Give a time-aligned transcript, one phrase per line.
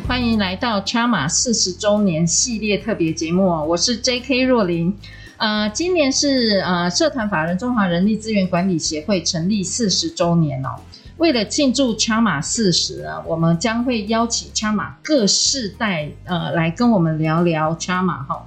[0.00, 4.42] 欢迎来到 Chama 四十周年系列特别节目，我是 J.K.
[4.42, 4.94] 若琳。
[5.38, 10.70] 呃，今年是呃社团法人中华人力资源管理协会成立四十周年哦。
[11.16, 18.44] 为了庆祝 Chama 四十啊，我们将会邀请 Chama 各世代呃来跟我们聊聊 Chama 哈。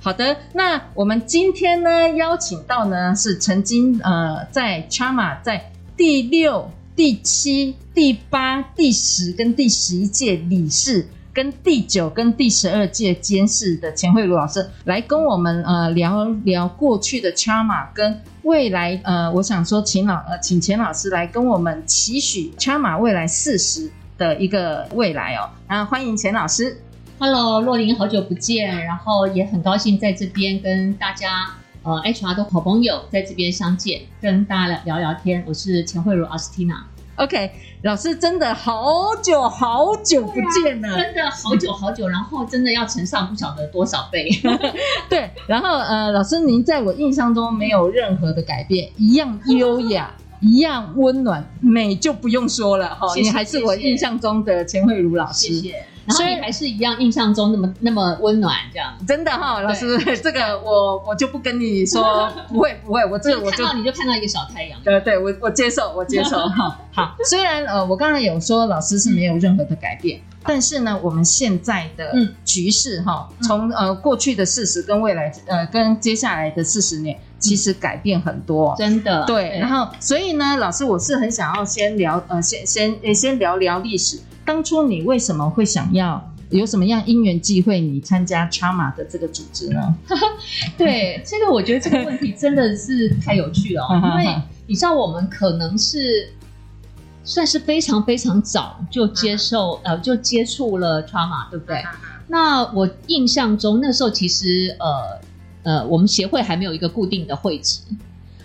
[0.00, 6.70] 好的，那我们今天呢邀请到呢是曾经呃在 Chama 在第六。
[6.94, 26.78] 第七、第八、第十跟第十一届理事，跟第九跟第十二届监事的钱惠茹老师来跟我们呃聊聊过去的 Charma 跟未来呃，我想说请老呃请钱老师来跟我们期许 Charma 未来四十的一个未来哦，啊欢迎钱老师
[27.18, 31.54] ，Hello 若琳，好久不见，然后也很高兴在这边跟大家。
[31.84, 35.42] 呃，HR 的好朋友在这边相见，跟大家聊聊天。
[35.48, 36.86] 我是钱惠如阿斯蒂娜。
[37.16, 37.50] OK，
[37.82, 44.28] 老师真的好久好久不见了，啊、真的好久好久，然后真的要乘上不晓得多少倍。
[45.10, 53.12] 对，然后呃，老师您在我印象中没有任何的改变，一样优雅，一样温暖，美就不用说了哈。
[53.16, 55.48] 你还是我印象中的钱慧茹老师。
[55.48, 55.84] 谢谢。
[56.06, 58.92] 然后你还是一样印象中那么那么温暖，这样。
[59.06, 66.78] 真的哈，老师， 这个我我就不跟你说， 不会不会，我这我就你就看到一个小太阳，对对，我我接受我接受 哈。
[66.92, 72.12] 好，虽然呃我刚才有说老师是没有任何的改变，但是呢，我们现在的
[72.44, 79.24] 局势哈，从呃过去的事实跟未来呃跟接下来的四十年，其实改变很多，真的。
[79.24, 79.58] 对。
[79.60, 84.18] 然后所以呢，老师我是很想要先聊呃先先先聊聊历史。
[84.44, 89.94] 当初你为什么会想要有什么样因缘际会，你参加 Chama 的这个组织呢？
[90.76, 94.36] 对，这个我觉得这个问题真的是太有趣了， 因为
[94.66, 96.32] 你知道我们可能是
[97.24, 101.82] 算是非常非常早就接受 呃就接触了 Chama，对不对？
[102.28, 105.20] 那我印象中那时候其实呃
[105.62, 107.80] 呃我们协会还没有一个固定的会址，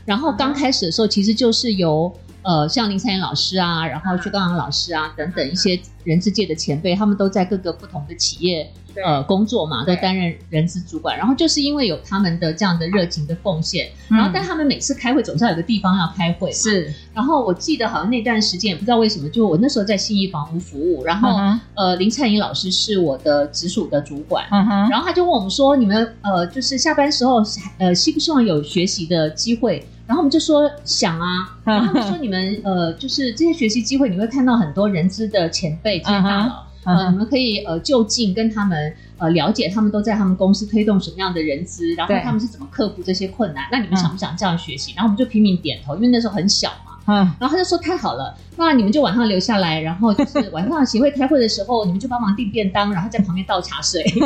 [0.05, 2.13] 然后刚开始的时候其实就是由。
[2.47, 8.71] 呃，像林灿妍老师啊，然后薛高阳老师啊，等等一些人资界的前辈，他们都在各个不同的企业
[9.05, 11.17] 呃工作嘛，都担任人资主管。
[11.17, 16.89] 然后就是因为有他们的这样的热情的奉献，然后但他们每次开会总是要有个地方要开会，是。
[17.13, 21.29] 然后我记得好像那段时间也不知道为什么，就我那时候在信义房屋服务，然后
[21.75, 24.45] 呃林灿妍老师是我的直属的主管，
[24.89, 27.43] 然后他就问我们说，你们呃就是下班时候
[27.77, 29.85] 呃希不希望有学习的机会？
[30.07, 43.65] 然后我们就说想啊， 然后他们说你们呃，就是这些学习机会，你会看到很多人资的前辈、这些大佬，呃，你们可以呃就近跟他们呃了解，他们都在他们公司推动什么样的人资，然后他们是怎么克服这些困难。
[43.71, 44.93] 那你们想不想这样学习？
[44.95, 46.86] 然后我们就拼命点头，因为那时候很小嘛。
[47.07, 54.03] 嗯，然后他就说太好了，那你们就晚上留下来，然后就是晚上协会开会的时候，你们就帮忙订便当，然后在旁边倒茶水。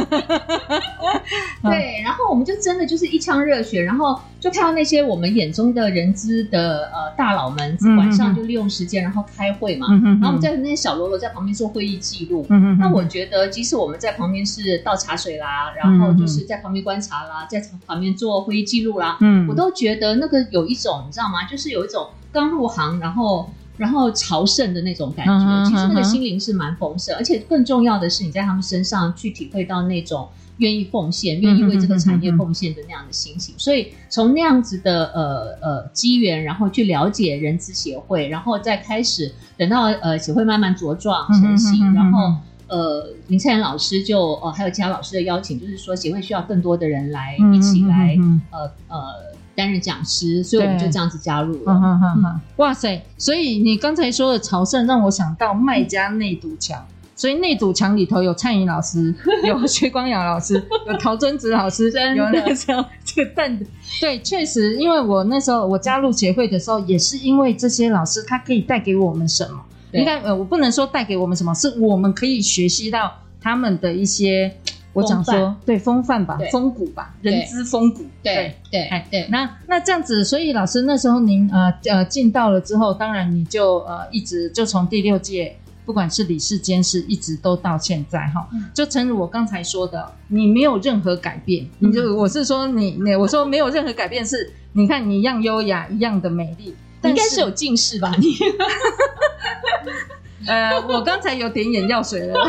[1.63, 12.45] 对，然后我们就真的就是一腔热血，然后就看到那些我们眼中的人资的呃大佬们晚上就利用时间然后开会嘛，嗯、然后我们在那些小喽啰在旁边做会议记录。
[12.49, 21.45] 嗯、那我觉得即使我们在旁边是倒茶水啦，然后就是在旁边观察啦，在旁边做会议记录啦，嗯，我都觉得那个有一种你知道吗？
[21.47, 22.07] 就是有一种。
[22.31, 33.55] 刚入行，然后然后朝圣的那种感觉，嗯、其实那个心灵是蛮丰盛，嗯、而且更重要的是你在他们身上去体会到那种愿意奉献、愿意为这个产业奉献的那样的心情。
[33.55, 42.35] 嗯、所以从那样子的呃呃机缘，然后去了解人资协会，然后再开始等到呃协会慢慢茁壮成型，嗯、然后
[42.67, 49.31] 呃林灿妍老师就呃还有其他老师的邀请，就是说协会需要更多的人来一起来、嗯、呃呃。
[49.55, 51.73] 担任讲师，所以我们就这样子加入了。
[51.73, 53.03] 嗯嗯、哇塞！
[53.17, 56.85] 所以你刚才说的朝圣，让我想到麦家那堵墙。
[57.13, 59.13] 所以那堵墙里头有灿颖老师，
[59.45, 60.55] 有薛光阳老师，
[60.87, 63.63] 有陶尊子老师， 的有那个时候这个蛋的。
[63.99, 69.59] 对，确实，因为我那时候我加入协会的时候，也是因为这些老师，他可以带给我们什么？
[69.91, 74.55] 对应该呃，我不能说带给我们什么，是我们可以学习到他们的一些。
[74.93, 79.27] 我讲说，对风范吧，风骨吧，人之风骨，对对哎对。
[79.29, 85.57] 那那这样子，所以老师那时候您呃呃进到了之后，当然你就呃一直就从第六届。
[85.83, 98.35] 不管是理事监事，一直都到现在哈，嗯、就诚如我刚才说的，你没有任何改变，嗯、你就我是说你你我说没有任何改变是，你看你一样优雅，一样的美丽，应该是有近视吧你？
[100.47, 102.35] 呃，我刚才有点眼药水了，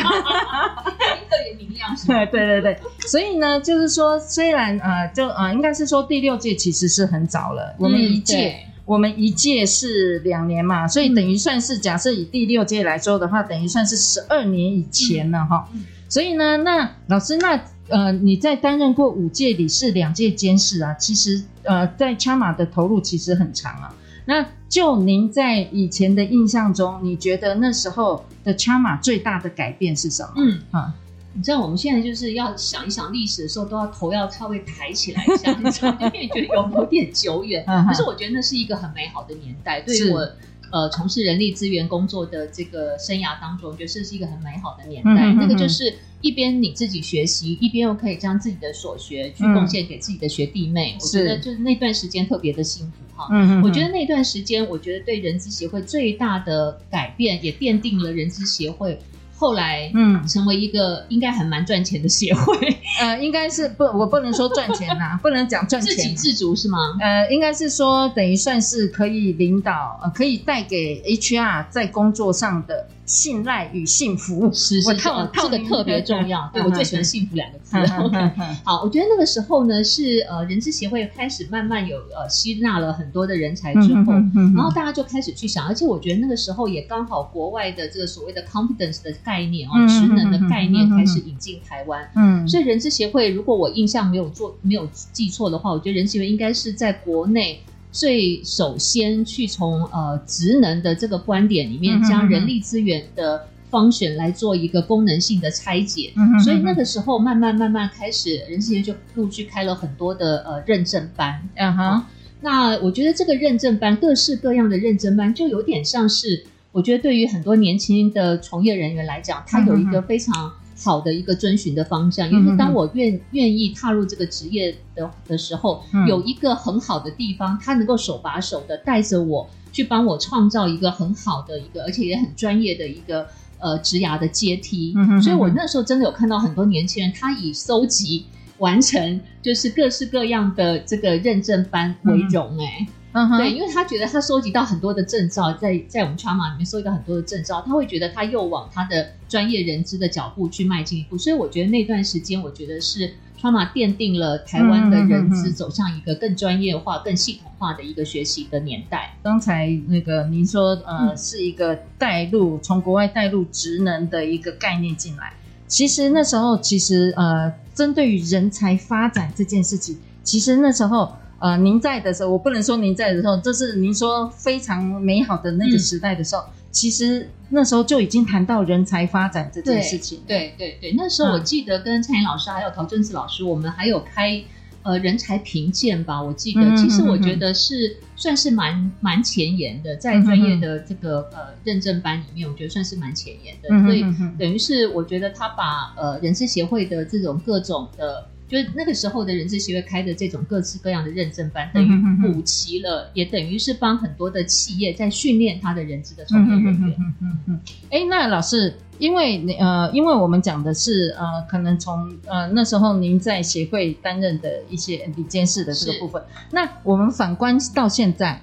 [1.32, 2.24] 特别明亮是吧？
[2.30, 15.68] 对对对，所以呢，就是说，虽然呃，就呃，应该是说第六届其实是很早了，我们一届、嗯、我们一届是两年嘛，所以等于算是、嗯、假设以第六届来说的话，等于算是十二年以前了哈。
[15.72, 17.58] 嗯、所以呢，那老师，那
[17.88, 23.94] 呃，你在担任过五届理事、两届监事啊，其实呃，在 CHRMA 的投入其实很长啊。
[24.24, 30.30] 那就您在以前的印象中，你觉得那时候的 CHRMA 最大的改变是什么？
[30.36, 30.94] 嗯啊，
[31.34, 37.64] 你知道我们现在就是要想一想历史的时候，都要头要稍微抬起来一下，你知道，因为觉得有有点久远。
[37.88, 40.28] 可是我觉得那是一个很美好的年代，对于我。
[40.72, 45.10] 呃，从事人力资源工作的这个生涯当中，我觉得这是一个很美好的年代。
[45.10, 45.92] 嗯哼嗯哼，那个就是
[46.22, 50.94] 一边你自己学习，一边又可以将自己的所学去贡献给自己的学弟妹。
[50.94, 53.28] 嗯、我觉得就是那段时间特别的幸福哈。
[53.30, 58.98] 嗯哼嗯哼，我觉得那段时间，我觉得对人资协会最大的改变，也奠定了人资协会。
[59.42, 62.56] 后来，嗯，成为一个应该还蛮赚钱的协会，
[63.02, 66.78] 呃，应该是不，我不能说赚钱呐， 不能讲赚钱，自给自足是吗？
[67.00, 72.86] 呃，应该是说等于算是可以领导，呃，可以带给 HR 在工作上的。
[73.12, 75.10] 信赖与幸福，是是，这
[75.50, 76.48] 个特别重要。
[76.54, 77.76] 对，我最喜欢“幸福”两个字。
[78.64, 84.14] 好，我觉得那个时候呢，是呃，人资协会开始慢慢有呃吸纳了很多的人才之后，
[84.56, 92.10] 然后大家就开始去想，而且我觉得那个时候也刚好国外的这个所谓的 competence 的概念哦，职能的概念开始引进台湾。
[92.16, 97.60] 嗯，所以人资协会，如果我印象没有做没有记错的话，我觉得人资协会应该是在国内。
[97.92, 111.46] 最首先去从呃职能的这个观点里面，将人力资源的 function 来做一个功能性的拆解，嗯、哼哼所以那个时候慢慢慢慢开始，人资协会就陆续开了很多的呃认证班。
[111.56, 112.10] 嗯哼、啊，
[112.40, 120.52] 那我觉得这个认证班，各式各样的认证班，就有点像是，我觉得对于很多年轻的从业人员来讲，它有一个非常。
[120.82, 133.26] 好的一个遵循的方向，因为当我愿愿意踏入这个职业的的时候，嗯、有一个很好的地方，他能够手把手的带着我去帮我创造一个很好的一个，而且也很专业的一个
[133.58, 134.92] 呃职涯的阶梯。
[134.96, 138.26] 嗯、哼哼，所以我那时候真的有看到很多年轻人，他以搜集
[138.58, 142.78] 完成就是各式各样的这个认证班为荣哎。
[142.80, 159.14] 嗯嗯哼，对，因为他觉得他收集到很多的证照，在在我们 CHRMA 里面收集到很多的证照，他会觉得他又往他的专业人资的脚步去迈进一步，所以我觉得那段时间，我觉得是 CHRMA 奠定了台湾的人资走向一个更专业化、更系统化的一个学习的年代。
[159.22, 165.34] 刚才那个您说，呃，嗯、是一个带入从国外带入职能的一个概念进来，
[165.66, 171.12] 其实那时候其实呃，针对于人才发展这件事情，其实那时候。
[171.42, 180.20] 呃，您在的时候，我不能说您在的时候，就是您说非常美好的那个时代的时候，嗯、其实那时候就已经谈到人才发展这件事情。
[180.24, 184.40] 对对对，那时候我记得跟蔡颖老师还有陶正子老师，我们还有开
[184.84, 194.04] 呃人才评鉴吧，我记得，其实我觉得是算是蛮蛮前沿的，在专业的这个呃认证班里面，我觉得算是蛮前沿的，所以
[194.38, 198.28] 等于是我觉得他把呃人事协会的这种各种的。
[198.52, 201.88] 就是那个时候的人资协会开的这种各式各样的认证班，等于
[202.20, 206.94] 补齐了，也等于是帮很多的企业在训练他的人资的从业人员。
[206.98, 207.60] 嗯嗯嗯。
[207.88, 218.38] 哎，那老师，因为呃，因为我们讲的是呃，可能从呃那时候您在协会担任的一些理监事的这个部分，那我们反观到现在，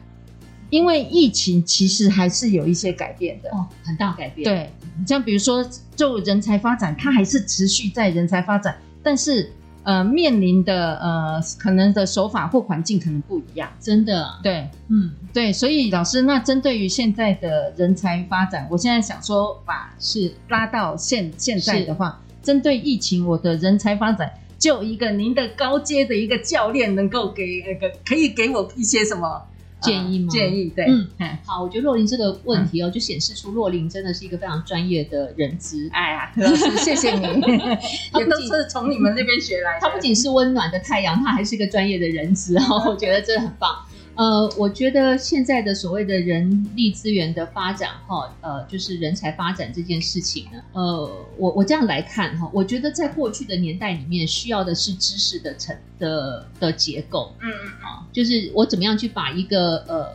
[0.72, 4.44] 因为疫情其实还是有一些改变的哦，很大改变。
[4.44, 4.74] 对，
[5.06, 5.64] 像比如说
[5.96, 9.52] 就人才发展，它还是持续在人才发展，但是。
[9.84, 29.42] 呃，面临的呃，可能的手法或环境可能不一样，真的，对，嗯，对，所以老师，那针对于现在的人才发展，我现在想说，把是拉到现现在的话，针对疫情，我的人才发展，就一个您的高阶的一个教练，能够给那个可以给我一些什么？
[29.82, 30.28] 建议吗？
[30.30, 31.08] 建议对，嗯，
[31.46, 35.90] 好，我觉得若琳这个问题哦，就显示出若琳真的是一个非常专业的人资。
[35.92, 37.26] 哎呀，老师，谢谢你，
[38.20, 39.80] 也都是从你们那边学来的。
[39.82, 43.76] 他不仅是温暖的太阳，他还是一个专业的人资哦， 我觉得真的很棒。
[44.20, 60.08] 呃，我觉得现在的所谓的人力资源的发展，哈，呃，就是人才发展这件事情呢，呃，我我这样来看哈，我觉得在过去的年代里面，需要的是知识的成的的结构，嗯嗯啊，就是我怎么样去把一个呃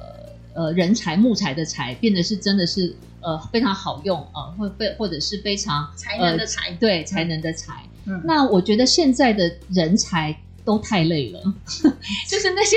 [0.53, 2.95] 呃人才木材的材变得是真的是。
[3.27, 7.83] 呃非常好用啊，或、呃、非或者是非常才能的才，对才能的才。
[8.05, 11.41] 嗯，那我觉得现在的人才都太累了，
[12.29, 12.77] 就是那些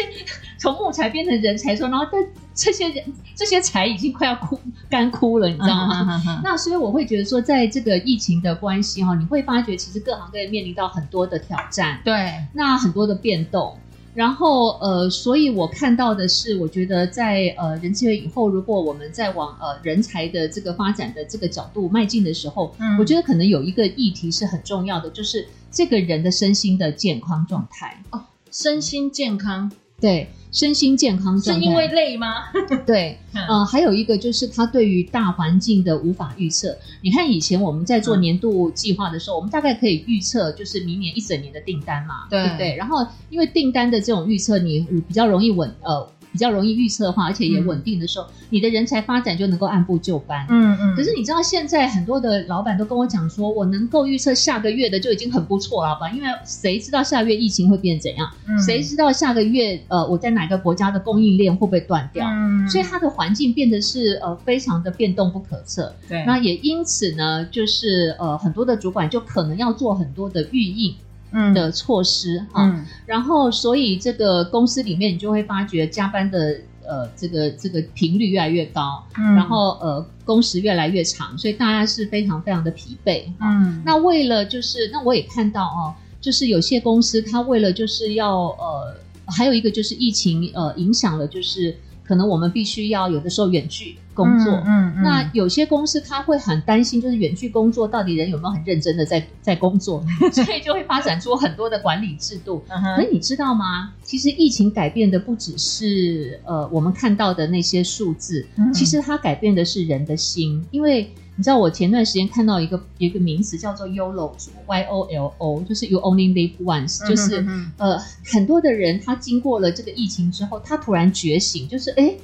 [0.57, 2.21] 从木材变成人才说，然后但
[2.53, 3.03] 这些人
[3.35, 4.59] 这些柴已经快要枯
[4.89, 6.21] 干枯了，你知道吗？
[6.43, 13.77] 那所以我会觉得说，在这个疫情的关系哈，你会发觉其实各行各业面临到很多的挑战，对，那很多的变动。
[14.15, 28.19] 然后呃，所以我看到的是，我觉得在呃人智协会以后，如果我们在往呃人才的这个发展的这个角度迈进的时候，嗯，我觉得可能有一个议题是很重要的，就是这个人的身心的健康状态哦，
[28.51, 29.71] 身心健康，
[30.01, 30.31] 对。
[30.57, 32.45] 身心健康状态，是因为累吗？
[32.83, 33.15] 对，
[33.47, 36.75] 呃，还有一个就是他对于大环境的无法预测。
[37.01, 42.75] 你看以前我们在做年度计划的时候，嗯、我们大概可以预测就是明年一整年的订单嘛，对，对不对？
[42.75, 46.09] 然后因为订单的这种预测，你比较容易稳，呃。
[46.37, 50.45] 比较容易预测的话，而且也稳定的时候，嗯、你的人才发展就能够按部就班。
[50.49, 50.95] 嗯嗯。
[50.95, 56.11] 可是你知道，现在很多的老板都跟我讲说，我能够预测下个月的就已经很不错了吧？
[56.11, 58.29] 因为谁知道下个月疫情会变怎样？
[58.47, 58.61] 嗯。
[58.61, 62.27] 谁知道下个月呃我在哪个国家的供应链会不会断掉？
[62.27, 62.69] 嗯。
[62.69, 65.91] 所以它的环境变得是呃非常的变动不可测。
[66.07, 66.23] 对。
[66.27, 70.93] 那也因此呢，就是呃很多的主管就可能要做很多的预应。
[71.31, 71.53] 嗯。
[71.53, 91.75] 的措施哈，嗯、然后所以这个公司里面你就会发觉加班的呃这个这个频率越来越高，嗯，然后呃工时越来越长，所以大家是非常非常的疲惫，嗯，那为了就是那我也看到哦，就是有些公司它为了就是要呃还有一个就是疫情呃影响了就是。
[92.07, 102.63] 可能我们必须要有的时候远距工作，嗯，嗯嗯，那有些公司他会很担心，就是远距工作到底人有没有很认真的在在工作， 所以就会发展出很多的管理制度。
[102.69, 103.93] 嗯哼，你知道吗？
[104.01, 111.11] 其实疫情改变的不只是呃我们看到的那些数字，嗯，其实它改变的是人的心，因为。
[111.39, 117.45] 你知道我前段时间看到一个一个名词叫做 YOLO，Y O L O，就是 You Only Live Once，就是、
[117.77, 117.95] 呃
[118.25, 122.15] 很多的人他经过了这个疫情之后，他突然觉醒，就是哎，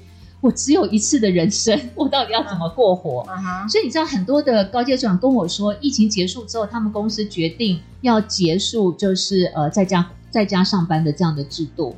[0.43, 3.25] 我只有一次的人生， 我到底要怎么过活？
[3.29, 11.95] 嗯、哼所以你知道很多的高阶主管跟我说，疫情结束之后，他们公司决定要结束，就是呃在家在家上班的这样的制度。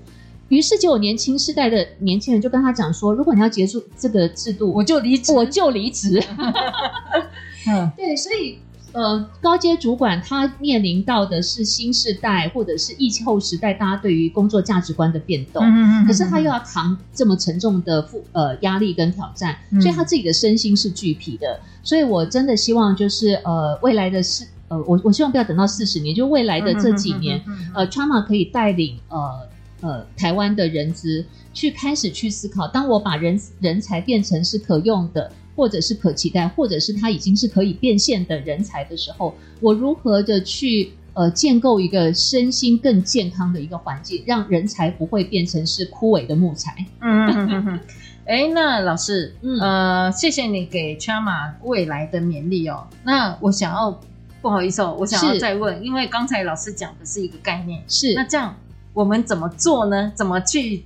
[0.50, 6.22] 于是就有年轻世代的年轻人就跟他讲说，如果你要结束这个制度，我就离职，我就离职。
[7.68, 8.60] 嗯， 对，所以
[8.96, 21.60] 呃，高阶主管他面临到的是新时代或者是疫后时代大家对于工作价值观的变动，嗯嗯嗯，可是他又要扛这么沉重的负呃压力跟挑战，所以他自己的身心是俱疲的。
[21.84, 27.42] 所以我真的希望就是呃未来的是呃我我希望不要等到四十年，就未来的这几年，
[27.74, 29.48] 呃 t r a m a 可以带领呃。
[29.82, 31.24] 呃，台湾的人资
[31.54, 46.76] 去开始去思考，当我把人人才变成是可用的，或者是可期待，或者是他已经是可以变现的人才的时候，我如何的去呃建构一个身心更健康的一个环境，让人才不会变成是枯萎的木材。
[47.02, 47.80] 嗯嗯嗯嗯。
[48.26, 52.88] 哎，那老师，嗯、呃，谢谢你给 Chama 未来的勉励哦。
[53.04, 54.02] 那我想要
[54.42, 58.56] 不好意思哦，我想要再问，因为刚才老师讲的是一个概念，是那这样。
[58.94, 60.12] 我们怎么做呢？
[60.16, 60.84] 怎么去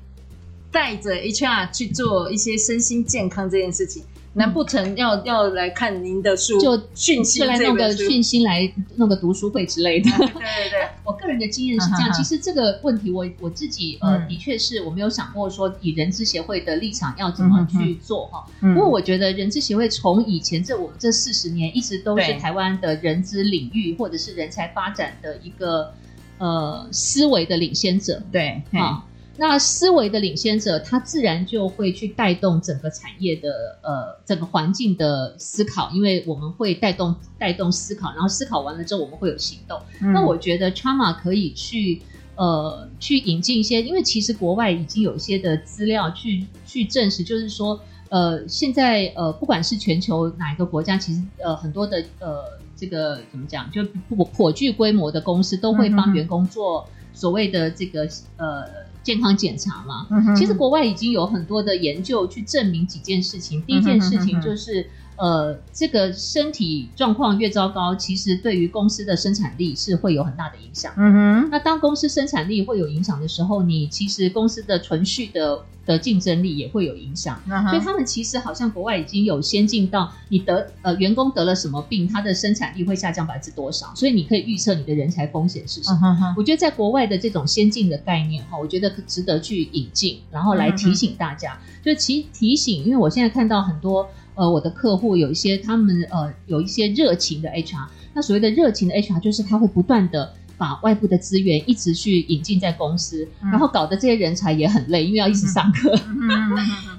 [0.70, 4.04] 带着 HR 去做一些身心健康这件事情？
[4.34, 10.10] 难不成要要来看您的书，就讯息来弄个讯息来弄个读书会之类的？
[10.12, 12.14] 对 对对， 我个人的经验是这样。
[12.14, 18.46] 其实这个问题我，我我自己呃，的确是我没有想过说以人资协会的立场要怎么去做哈。
[18.60, 25.94] 不过我觉得人资协会从以前这我们这四十年一直都是台湾的人资领域或者是人才发展的一个。
[26.42, 29.06] 呃，思维的领先者，对，好，
[29.40, 39.80] 那思维的领先者，他自然就会去带动整个产业的呃整个环境的思考，因为我们会带动带动思考，然后思考完了之后，我们会有行动。
[40.02, 42.02] 嗯、那我觉得 Chama 可以去
[42.36, 47.80] 呃去引进一些，因为其实国外已经有一些的资料去去证实，就是说
[48.10, 52.60] 呃现在呃不管是全球哪一个国家，其实呃很多的呃。
[52.80, 53.70] 这个怎么讲？
[53.72, 58.64] 就颇颇具规模的公司都会帮员工做所谓的这个呃
[59.04, 60.08] 健康检查嘛。
[60.12, 63.62] 嗯、其实国外已经有很多的研究去证明几件事情。
[63.64, 64.90] 第一件事情就是。
[65.20, 70.94] 呃，这个身体状况越糟糕，其实对于公司的生产力是会有很大的影响。
[70.96, 77.38] 嗯哼，那当公司生产力会有影响的时候，你其实公司的存续的的竞争力也会有影响。
[77.50, 86.34] 嗯，所以他们其实好像国外已经有先进到你得呃员工得了什么病，他的生产力会下降百分之多少，所以你可以预测你的人才风险是什么。
[86.38, 94.08] 我觉得在国外的这种先进的概念哈，我觉得值得去引进，然后来提醒大家，嗯，就其提醒，因为我现在看到很多。
[94.40, 97.88] 呃我的客户有一些他们呃有一些热情的 HR。
[98.14, 105.96] 那所谓的热情的 HR 就是他会不断的把外部的资源一直去引进在公司，嗯、然后搞得这些人才也很累，因为要一直上课。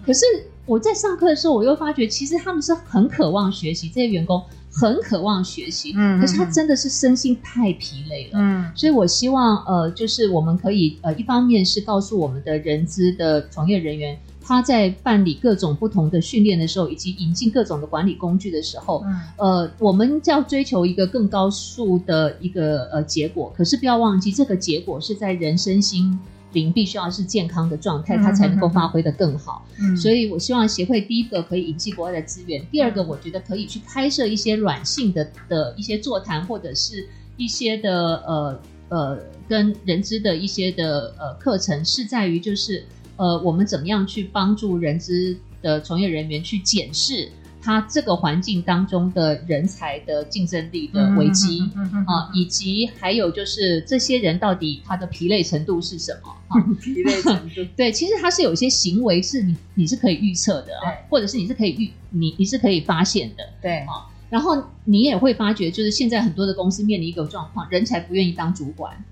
[0.06, 0.25] 可是
[0.66, 4.42] 我在上课的时候，我又发觉其实他们是很渴望学习，这些员工。
[4.73, 14.16] 很渴望学习，嗯，可是他真的是身心太疲累了，嗯，所以我希望，呃，就是我们可以，呃，一方面是告诉我们的人资的从业人员，
[14.50, 26.19] 他在办理各种不同的训练的时候，以及引进各种的管理工具的时候，嗯，呃，我们要追求一个更高速的一个呃结果，可是不要忘记，这个结果是在人身心。
[26.52, 29.64] 灵必须要是健康的状态，它才能够发挥的更好。
[29.80, 42.85] 嗯，所以我希望协会第一个可以引进国外的资源，第二个我觉得可以去开设一些软性的的一些座谈，或者是一些的呃呃跟人资的一些的呃课程，是在于就是
[43.21, 47.31] 呃我们怎么样去帮助人资的从业人员去检视。
[47.62, 51.61] 他这个环境当中的人才的竞争力的危机
[52.07, 56.31] 啊，以及还有就是这些人到底他的疲累程度是什么？
[56.49, 64.09] 啊、 疲累程度 对，其实他是有一些行为是你你是可以预测的啊，或者是你是可以预你你是可以发现的，对啊。
[64.31, 69.05] 然后你也会发觉，就是现在很多的公司面临一个状况，人才不愿意当主管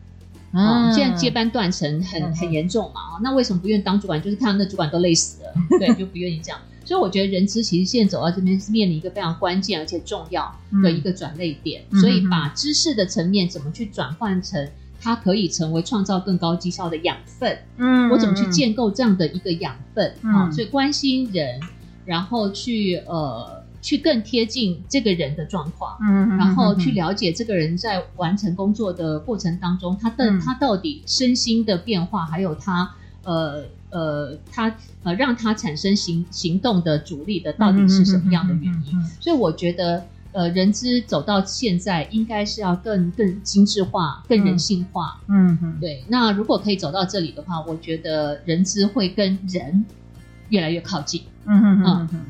[0.53, 4.21] 啊，现在接班断层很很严重嘛啊，那为什么不愿意当主管？
[4.23, 6.59] 就是看到那主管都累死了， 对，就不愿意这样。
[6.85, 10.51] 所以我觉得人资其实现在走到这边是面临一个非常关键而且重要
[10.83, 14.67] 的一个转捩点，嗯、所以把知识的层面怎么去转换成
[14.99, 20.51] 它可以成为创造更高绩效的养分，嗯，我怎么去建构这样的一个养分啊？
[20.51, 21.61] 所以关心人，
[22.07, 32.95] 然后去呃去更贴近这个人的状况，嗯，然后去了解这个人在完成工作的过程当中，他的、嗯、他到底身心的变化，还有他
[33.25, 33.65] 呃。
[33.91, 34.71] 呃，他
[35.03, 39.03] 呃，让他产生行行动的阻力的到底是什么样的原因？
[39.19, 45.19] 所以我觉得，呃，人资走到现在，应该是要更更精致化、更人性化。
[45.27, 46.05] 嗯嗯，嗯对。
[46.09, 49.87] 那如果可以走到这里的话，我觉得人资会跟人
[50.51, 51.23] 越来越靠近。
[51.47, 52.21] 嗯嗯嗯嗯。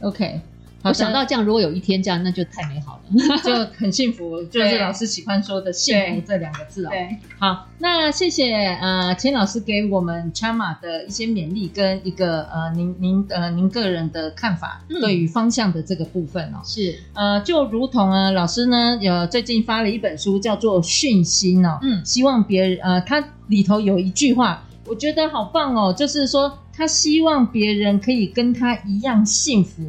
[0.00, 0.40] OK。
[0.82, 4.42] 我想到这样，如果有一天这样，那就太美好了， 就很幸福。
[4.44, 6.88] 就是老师喜欢说的“幸福”这两个字哦。
[6.90, 16.60] 对，好，那谢谢呃，钱老师给我们 Chama 的一些勉励跟一个呃，您您呃您个人的看法，对于方向的这个部分哦。
[16.64, 21.78] 是呃，就如同啊，老师呢有最近发了一本书，叫做《讯息》哦。
[21.82, 29.82] 嗯，希望别人呃，他里头有一句话，我觉得好棒哦，就是说他希望别人可以跟他一样幸福。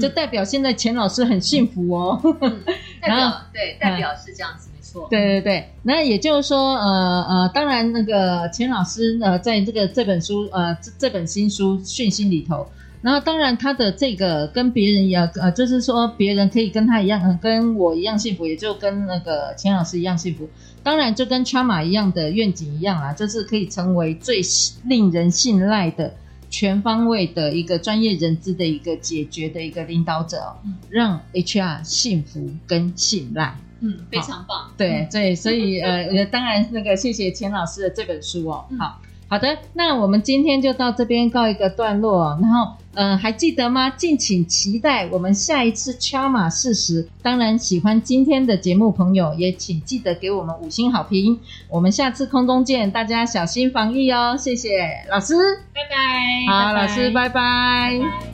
[0.00, 2.60] 就代表现在钱老师很幸福哦，嗯、
[3.00, 5.06] 然后对，代表是这样子，嗯、没错。
[5.10, 12.66] 对对对，那也就是说，呃呃，当然那个钱老师呃，在这个这本书呃这这本新书《讯息》里头，
[13.02, 20.48] 然后当然他的这个跟别人一样，呃，就是说别人可以跟他一样，呃、跟我一样幸福，也就跟那个钱老师一样幸福。
[20.82, 24.40] 当然，就跟 Chama 一样的愿景一样啊，就是可以成为最
[24.84, 26.12] 令人信赖的。
[26.56, 39.00] 全方位的一个专业人资的一个解决的一个领导者，嗯、让 HR 幸福跟信赖，嗯，非常棒，对对，所以呃，当然那个谢谢钱老师的这本书哦，嗯、好。
[39.28, 42.38] 好的，那我们今天就到这边告一个段落。
[42.40, 43.90] 然后，嗯、呃，还记得吗？
[43.90, 47.08] 敬请期待我们下一次 Chama 四十。
[47.22, 51.40] 当然，喜欢今天的节目朋友也请记得给我们五星好评。
[51.68, 54.36] 我们下次空中见，大家小心防疫哦。
[54.38, 55.34] 谢谢老师，
[55.72, 56.52] 拜拜。
[56.52, 57.10] 好，拜拜老师。
[57.10, 58.33] 拜拜。